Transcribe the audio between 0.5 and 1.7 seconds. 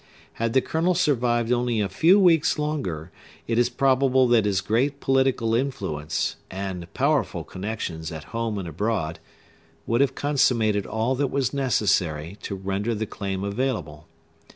the Colonel survived